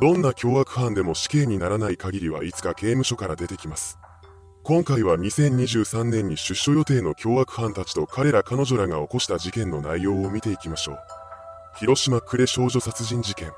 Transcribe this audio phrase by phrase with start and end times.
[0.00, 3.98] どんな凶悪犯でも死刑にならない限りはいつか刑務所から出てきます。
[4.64, 10.98] 今回は2023年に出所予定の凶悪犯たちと彼ら彼女らが起こした事件の内容を見ていきましょう。
[11.78, 13.52] 広島呉少女殺人事件。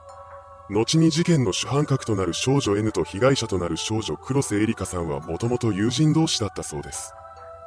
[0.68, 7.14] 後に事件の主犯格となる少女 N と被害者となる少女黒瀬エリカさんはもともと友人同士だったそうです。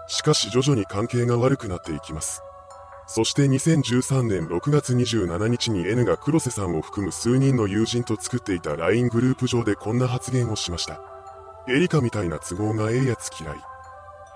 [0.08, 2.44] しかし徐々に関係が悪くなっていきます。
[3.12, 11.02] そして2013年6月27日に N が黒瀬さんを含む数人の友人と作っていた LINE グループ上でこんな発言をしました。
[11.68, 13.58] エリカみたいな都合がええやつ嫌い。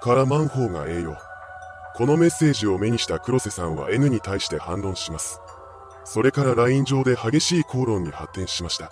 [0.02, 1.20] からマンホーがええよ。
[1.96, 5.40] このメッセージを目にした黒瀬さんは N に対して反論します。
[6.04, 8.91] それから LINE 上で激しい口論に発展しました。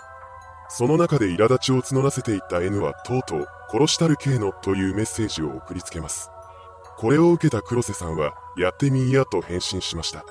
[0.69, 6.30] その中で苛立ちを募らせていった N はとうとう殺したる系のというメッセージを送りつけます。
[7.01, 10.23] これを受けた黒瀬さんは、やってみいやと返信しました。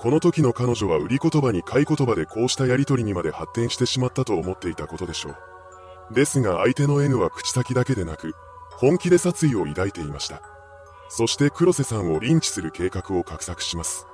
[0.00, 5.36] この時の彼女は売り言葉に買い言葉でこうしたやり取りにまで発展してしまったと思っていたことでしょ
[6.10, 6.12] う。
[6.12, 8.34] ですが相手の N は口先だけでなく、
[8.72, 10.42] 本気で殺意を抱いていました。
[11.08, 14.08] そして黒瀬さんをリンチする計画を画策します。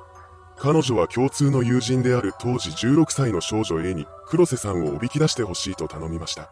[0.59, 6.51] 彼女は共通の友人である当時16歳の少女 A に黒瀬さんをおびき出してほしいと頼みました。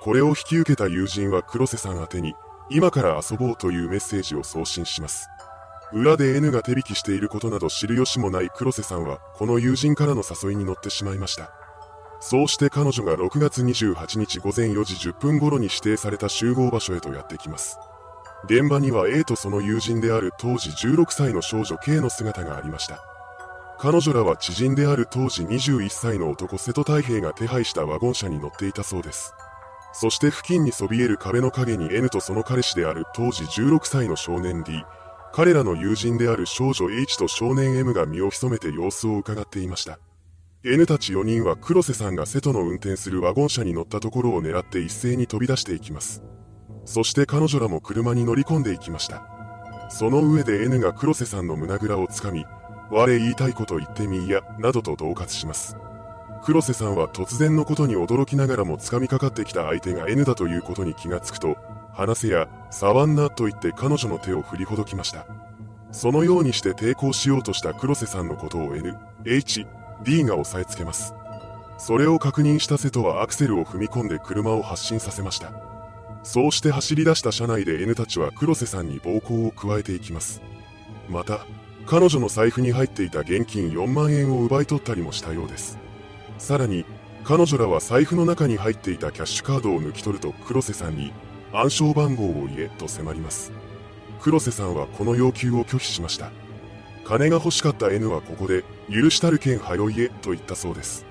[0.00, 2.36] これを引き受けた友人は黒瀬さん宛に、
[2.72, 5.28] 今から遊ぼうというメッセージを送信します。
[5.92, 11.50] 裏で N が手引きしていることなど知る由もない黒瀬さんは、この友人からの誘いに乗ってしまいました。
[12.20, 17.76] そうして彼女が6月28日午前4時10分頃に指定された集合場所へとやってきます。
[18.44, 23.02] 現場には A とその友人である当時16歳の少女 K の姿がありました。
[23.78, 29.34] 彼女らは知人である当時21歳の男瀬戸太平が手配したワゴン車に乗っていたそうです。
[29.92, 34.84] そして付近にそびえる壁の影に N とその彼氏である当時16歳の少年 D、
[35.32, 39.98] 彼らの友人である少女 H と少年 M が身を潜めて様子を伺っていました。
[40.64, 46.22] N たち4人は黒瀬さんが瀬戸の運転するワゴン車に乗ったところを狙って一斉に飛び出していきます。
[46.84, 49.22] そして彼女らも車に乗り込んでいきました。
[49.88, 52.44] その上で N が黒瀬さんの胸ぐらをつかみ、
[52.90, 55.76] 我言いたいこと言ってみいや、などと恫喝します。
[56.42, 61.56] 黒瀬さんは突然のことに驚きながらも掴みかかってきた相手が N だということに気がつくと、
[61.92, 65.26] 話せや、触んなと言って彼女の手を振りほどきました。
[65.92, 69.66] そのようにして抵抗しようとした黒瀬さんのことを N、H、
[70.02, 71.14] D が押さえつけます。
[71.78, 75.52] それを確認した瀬戸はアクセルを踏み込んで車を発進させました。
[76.22, 80.42] そうして走り出した車内で N たちは黒瀬さんに暴行を加えていきます。
[81.08, 81.40] また、
[81.86, 85.79] 彼女の財布に入っていた現金4万円を奪い取ったりもしたようです。
[86.40, 86.86] さらに、
[87.22, 91.12] 彼女らは財布の中に入っていたキャッシュカードを抜き取ると黒瀬さんに
[91.52, 93.52] 暗証番号を言えと迫ります。
[94.22, 96.32] 黒瀬さんはこの要求を拒否しました。
[97.04, 101.04] 金が欲しかった N はここで、許したる剣はよいえ、と言ったそうです。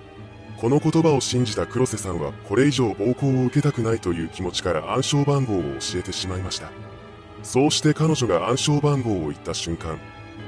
[0.57, 6.71] この言葉を信じた黒瀬さんは、これ以上暴行を受けたくないという気持ちから暗証番号を教えてしまいました。
[7.43, 9.99] そうして彼女が暗証番号を言った瞬間、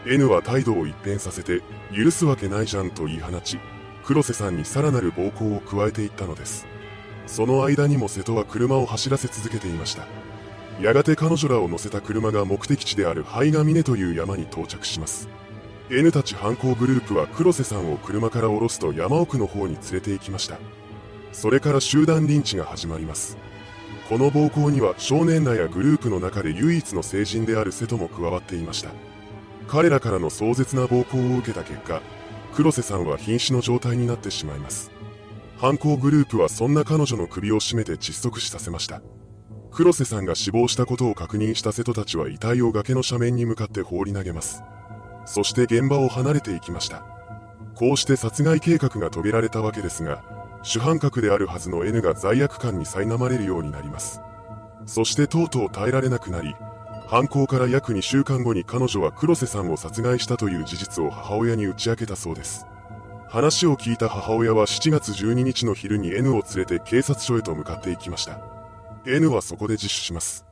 [0.08, 1.62] N は態度を一変させて、
[1.96, 3.60] 許すわけないじゃんと言い放ち、
[4.04, 6.68] 黒瀬さんにさらなる暴行を加えていったのです。
[7.28, 10.06] その間にも瀬戸は車を走らせ続けていました。
[10.82, 15.30] やがて彼女らを乗せた車が目的地である灰ヶ峰という山に到着します。
[15.90, 20.58] N たち犯行グループは黒瀬さんを車から降ろすと山奥の方に連れて行きました。
[21.32, 23.38] それから集団リンチが始まります。
[24.10, 28.90] この暴行には少年らやグループの中で唯一の成人である瀬戸も加わっていました。
[29.68, 32.02] 彼らからの壮絶な暴行を受けた結果、
[32.54, 34.92] 黒瀬さんは瀕死の状態になってしまいます。
[35.58, 39.02] 犯行グループはそんな彼女の首を絞めて窒息死させました。
[39.72, 44.64] 黒瀬さんが死亡したことを確認した瀬戸たちは遺体を崖の斜面に向かって放り投げます。
[45.26, 47.06] そして現場を離れていきました。
[47.76, 50.24] こうして殺害計画が遂げられたわけですが、
[50.62, 54.20] 主犯格であるはずの N が罪悪感に苛まれるようになります。
[54.86, 56.56] そしてとうとう耐えられなくなり、
[57.12, 62.66] 犯行から約2週間後に彼女は黒瀬さんを殺害したという事実を母親に打ち明けたそうです。
[63.28, 68.40] 話を聞いた母親は7月12日の昼に N を連れて警察署へと向かっていきました。
[69.06, 70.46] N はそこで自首します。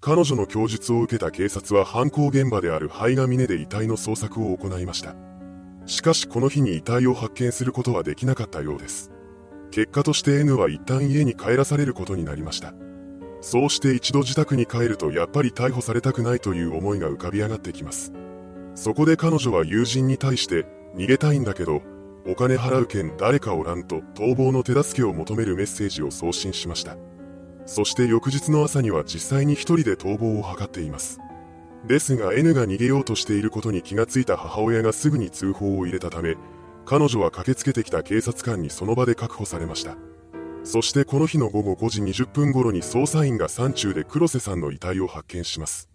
[0.00, 5.14] 彼女の供述を受けた警察は犯行現場である灰ヶ峰で遺体の捜索を行いました。
[5.84, 9.10] しかしこの日に遺体を発見することはできなかったようです。
[9.70, 12.72] 結果として N は一旦家に帰らされることになりました。
[13.40, 18.12] そうして一度自宅に帰るとやっぱり逮捕されたくないという思いが浮かび上がってきます。
[18.74, 21.82] そこで彼女は友人に対して逃げたいんだけど、
[22.26, 26.96] お金払う件誰かおらんと逃亡の手助けを求めるメッセージを送信しました。
[27.64, 31.18] そして翌日の朝には実際に一人で逃亡を図っています。
[31.86, 36.36] ですが N が逃げようとしていることに気がついた母親がすぐに通報を入れたため、
[36.84, 39.96] 彼女は駆けつけてきた警察官にその場で確保されました。
[40.62, 45.88] そしてこの日の午後5時20分頃に捜査員が山中で黒瀬さんの遺体を発見します。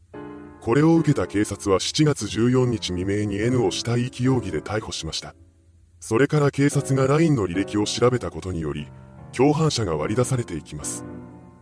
[0.61, 5.35] これを受けた警察は7月14日未明に N を死体遺棄容疑で逮捕しました。
[5.99, 8.87] それから警察が LINE の履歴を調べたことにより、
[9.31, 11.05] 共犯者が割り出されていきます。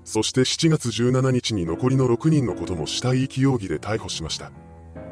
[0.06, 4.52] そして7月17日に残りの6人のことも死体遺棄容疑で逮捕しました。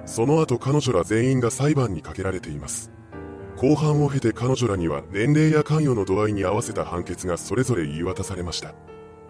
[0.06, 2.92] その後彼女ら全員が裁判にかけられています。
[3.62, 8.74] 後半を経て彼女らには年齢や関与の度合いに合わせた判決がそれぞれ言い渡されました。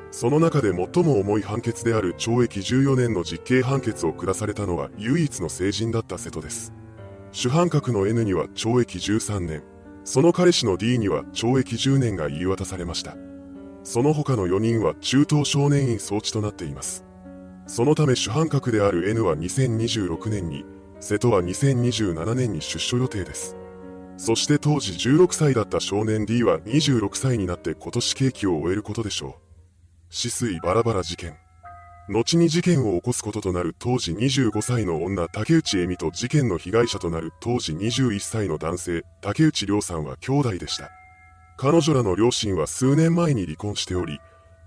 [0.09, 6.71] その中で最も重い判決である懲役14年の実刑判決を下されたのは唯一の成人だった瀬戸です。
[7.33, 9.63] 主犯格の N には懲役13年、
[10.05, 13.17] その彼氏の D には懲役10年が言い渡されました。
[13.83, 17.03] その他の4人は中等少年院送致となっています。
[17.67, 20.63] そのため主犯格である N は2026年に、
[21.01, 23.57] 瀬戸は2027年に出所予定です。
[24.21, 29.33] そして当時16歳だった少年 D は26歳になって今年刑期を終えることでしょう。
[30.11, 31.35] 死水バラバラ事件。
[32.07, 40.91] 後に事件を起こすこととなる当時25歳の女竹内恵美と事件の被害者となる当時21歳の男性竹内涼さんは兄弟でした。
[41.57, 44.19] 彼女らの両親は数年前に離婚しており、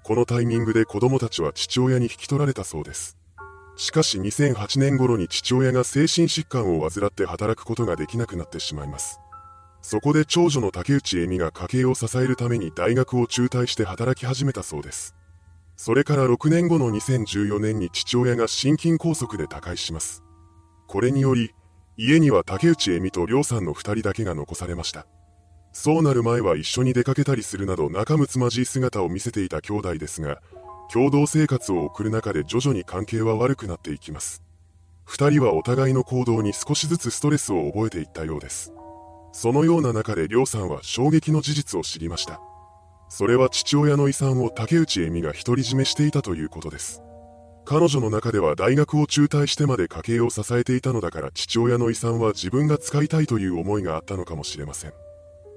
[0.03, 3.17] このタイミングで子供たちは父親に引き取られたそうです。
[3.77, 9.21] しかし2008年頃に父親が精神疾患を患って働くことができなくなってしまいます。
[9.85, 15.15] そこで長女の竹内恵美が家計を支えるために大学を中退して働き始めたそうです。
[15.77, 20.25] それから6年後の2014年に父親が心筋梗塞で他界します。
[20.87, 21.51] これにより、
[21.99, 25.07] 家には竹内恵美と亮さんの2人だけが残されました。
[25.75, 30.41] そうなる前は一緒に出かけたりするなど仲睦まじい姿を見せていた兄弟ですが、
[30.91, 34.43] 共同生活を送る中で徐々に関係は悪くなっていきます。
[35.07, 38.73] 2人はお互いの行動に少しずつストレスを覚えていったようです。
[39.37, 42.41] そのような中で亮さんは衝撃の事実を知りました。
[43.09, 47.03] それは父親の遺産を竹内恵美が独り占めしていたということです。
[47.65, 54.93] 彼女の中では大学を中退してまで家計を支えていたのだから父親の遺産は自分が使いたいという思いがあったのかもしれません。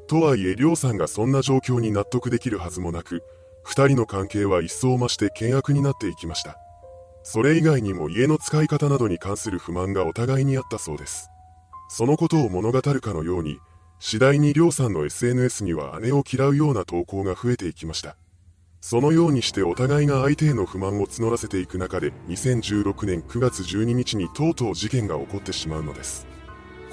[0.08, 3.22] とはいえ亮さんがそんな状況に納得できるはずもなく、
[3.64, 6.58] 二人の関係は一層増して険悪になっていきました。
[7.22, 11.30] それ以外にも家の使い方などに関する不満がお互いにあったそうです。
[11.90, 13.60] そのことを物語るかのように、
[14.00, 18.16] 次第にりょうさんの SNS には姉を嫌うような投稿が増えていきました。
[18.80, 26.28] そのようにしてお互いが相手への不満を募らせていく中で、2016年9月12日にとうとう事件が起こってしまうのです。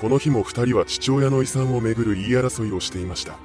[0.00, 3.36] この日も二人は父親の遺産をめぐる言い争いをしていました。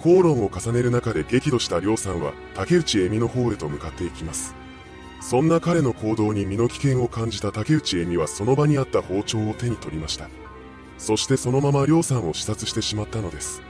[0.00, 4.54] 口論を重ねる中で激怒したりょうさんは竹内恵美の方へと向かっていきます。
[5.20, 10.28] そんな彼の行動に身の危険を感じた竹内恵美はその場にあった包丁を手に取りました。
[11.04, 13.60] そしてそのまま亮さんを視察してしまったのです。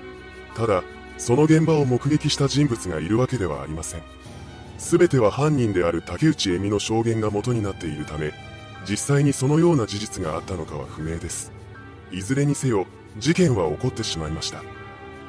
[0.54, 0.84] ただ、
[1.18, 4.02] その現場を目撃した人物がいるわけではありません。
[4.78, 8.32] 全ては犯人である竹内恵美の証言が元になっているため、
[8.88, 11.50] 実際にそのような事実があったのかは不明です。
[12.12, 12.86] いずれにせよ、
[13.18, 14.62] 事件は起こってしまいました。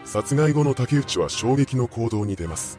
[0.03, 2.77] 殺害後の竹内は衝撃の行動に出ます。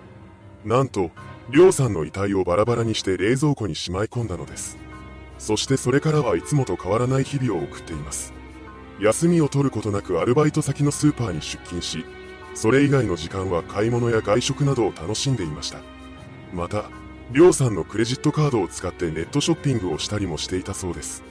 [0.65, 1.11] なんと、
[1.51, 4.79] 亮さんの遺体をバラバラにして冷蔵庫にしまい込んだのです。
[5.41, 8.36] そしてそれからはいつもと変わらない日々を送っています。
[9.01, 12.05] 休みを取ることなくアルバイト先のスーパーに出勤し、
[12.55, 15.79] それ以外の時間は買い物や外食などを楽しんでいました。
[16.55, 16.91] また、
[17.33, 21.23] りょうさんのクレジットカードを使ってネットショッピングをしたりもしていたそうです。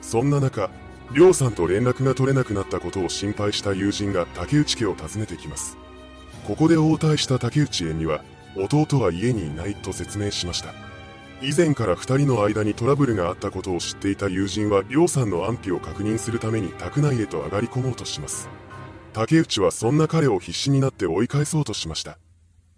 [0.00, 0.70] そんな中、
[1.12, 5.76] りょうさんと連絡が取れなくなったことを心配した友人が竹内家を訪ねてきます。
[6.46, 8.24] ここで応対した竹内へには、
[8.56, 10.91] 弟は家にいないと説明しました。
[11.42, 18.48] 以前から2人の間にトラブルがあったことを知っていた友人は亮さんの安否を確認するために宅内へと上がり込もうとします
[19.12, 22.18] 竹内はそんな彼を必死になって追い返そうとしました。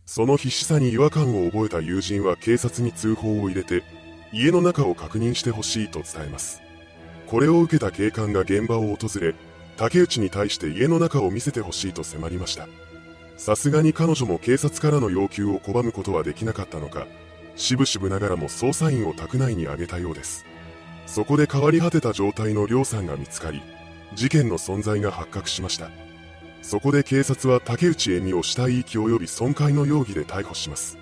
[0.05, 3.85] その必死さに違和感を覚えた友人は警察に通報を入れて
[4.33, 6.61] 家の中を確認してほしいと伝えます。
[7.27, 9.35] これを受けた警官が現場を訪れ
[9.77, 12.69] 竹内に対して家の中を見せてほしいと迫りました。
[13.37, 17.07] さすがに彼女も警察からの要求を拒むことはできなかったのか
[17.57, 20.45] しぶしぶながらも捜査員を宅内に挙げたようです。
[21.07, 23.63] そこで変わり果てた状態の亮さんが見つかり、
[24.15, 25.91] 事件の存在が発覚しました。
[26.63, 30.99] そこで警察は竹内恵美を死体遺棄及び損壊の容疑で逮捕します。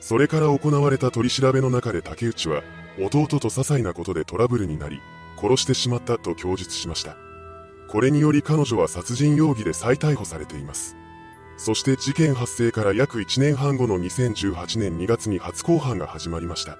[0.00, 2.62] それから行われた取り調べの中で竹内は、
[2.98, 5.00] 弟と些細なことでトラブルになり、
[5.36, 7.16] 殺してしまったと供述しました。
[7.88, 10.96] これにより彼女は殺人容疑で再逮捕されています。
[11.56, 16.78] そして事件発生から約1年半後の2018年2月に初公判が始まりました。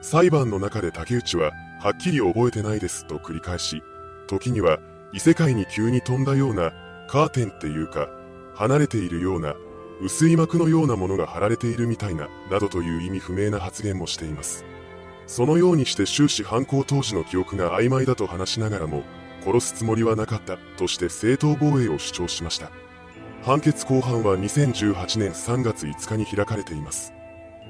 [0.00, 3.82] 裁判の中で竹内は、はっきり覚えてないですと繰り返し、
[4.26, 4.78] 時には
[5.12, 6.72] 異世界に急に飛んだような、
[7.08, 8.08] カーテンっていうか、
[8.54, 9.54] 離れているような、
[10.02, 14.64] 薄い膜のようなものが貼られているみたいな、などという意味不明な発言もしています。
[15.26, 19.02] そのようにして終始犯行当時の記憶が曖昧だと話しながらも、
[19.44, 22.70] 殺すつもりはなかったとして正当防衛を主張しました。
[23.42, 27.12] 判決公判は2018年3月5日に開かれています。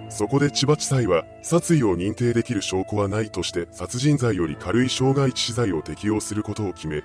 [0.08, 7.04] そこで千葉地裁は殺意を認定できる証拠はないとして殺人罪より軽い傷害致死罪を適用することを決め、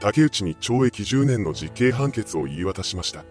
[0.00, 3.24] 竹内に懲役10年の実刑判決を言い渡しました。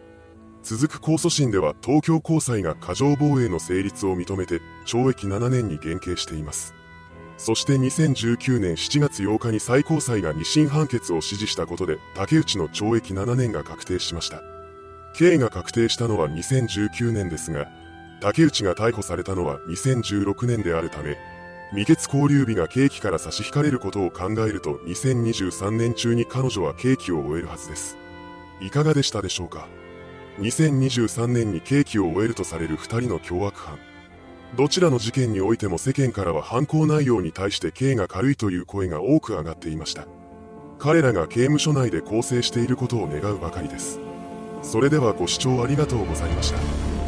[0.63, 6.73] 続く控訴審では東京高裁が過剰防衛の成立を認めて懲役7年に減刑しています。
[7.37, 14.52] そして2019年7月8日に最高裁が二審判決を支持したことで竹内の懲役7年が確定しました。
[15.13, 17.67] 刑が確定したのは2019年ですが、
[18.19, 21.17] 竹内が逮捕されたのは2016年であるため、
[21.71, 27.97] 未決交留日が刑期から差し引かれることを考えると2023年中に彼女は刑期を終えるはずです。
[28.61, 29.67] いかがでしたでしょうか
[30.39, 33.79] ？2023年に刑期を終えるとされる2人の凶悪犯。
[34.55, 40.05] どちらの事件においても世間からは犯行内容に対して刑が軽いという声が多く上がっていました。
[40.77, 43.99] 彼らが刑務所内で更生していることを願うばかりです。
[44.63, 47.02] それではご視聴ありがとうございました。